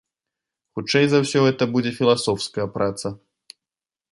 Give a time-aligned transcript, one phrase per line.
[0.77, 3.07] Хутчэй за ўсё, гэта будзе філасофская праца.